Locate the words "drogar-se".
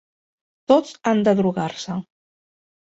1.43-2.03